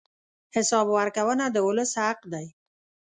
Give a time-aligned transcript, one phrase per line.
[0.55, 2.47] حساب ورکونه د ولس حق دی.